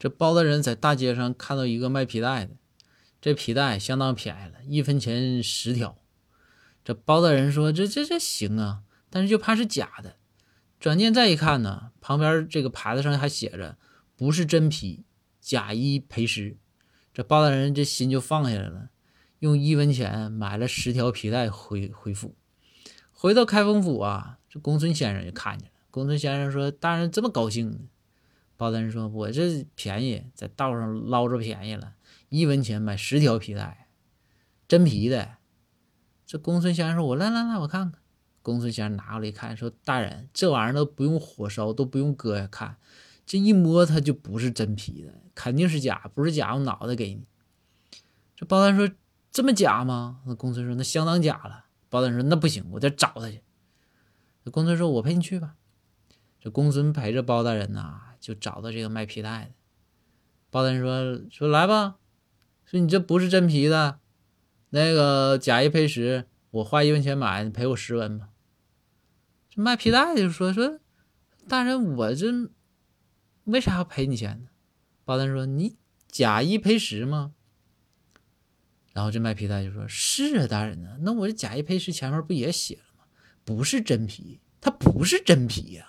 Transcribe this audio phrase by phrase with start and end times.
[0.00, 2.54] 这包大人在大街上看到一个卖皮带的，
[3.20, 5.98] 这皮带相当便宜了，一分钱十条。
[6.82, 10.16] 这包大人说：“这这这行啊，但是就怕是假的。”
[10.80, 13.76] 转念再一看呢，旁边这个牌子上还写着
[14.16, 15.04] “不是真皮，
[15.38, 16.56] 假一赔十”。
[17.12, 18.88] 这包大人这心就放下来了，
[19.40, 22.34] 用一文钱买了十条皮带回回府。
[23.12, 25.74] 回到开封府啊，这公孙先生就看见了。
[25.90, 27.76] 公孙先生说：“大人这么高兴呢？”
[28.60, 31.94] 包大人说：“我这便宜，在道上捞着便宜了，
[32.28, 33.88] 一文钱买十条皮带，
[34.68, 35.36] 真皮的。”
[36.26, 38.02] 这公孙先生说：“我来来来，我看看。”
[38.42, 42.76] 公孙先生拿过来一看，说：“大人，这玩意儿都不用火烧，都不用割呀，看
[43.24, 46.10] 这一摸，它就不是真皮的，肯定是假。
[46.14, 47.24] 不是假，我脑袋给你。”
[48.36, 48.94] 这包大人说
[49.32, 53.40] ：“这么假吗？”那公孙说：“那相当假了。”包大人说：“那不行，我得找他去。”
[54.52, 55.54] 公孙说：“我陪你去吧。”
[56.38, 59.50] 这公孙陪着包大人呐，就找到这个卖皮带的。
[60.50, 61.96] 包大人说：“说来吧，
[62.64, 64.00] 说你这不是真皮的，
[64.70, 68.28] 那个假一赔十，我花一文钱买，你赔我十文吧。”
[69.48, 70.78] 这卖皮带的就说：“说
[71.48, 72.26] 大人，我这
[73.44, 74.48] 为啥要赔你钱呢？”
[75.04, 75.76] 包大人说：“你
[76.08, 77.34] 假一赔十吗？”
[78.92, 83.04] 然后这卖皮带就说：“是啊，大人呢，那我这假一赔十前面不也写了吗？
[83.44, 85.86] 不是真皮，它不是真皮呀。”